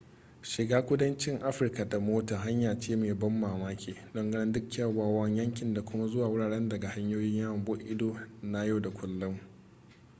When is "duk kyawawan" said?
4.51-5.35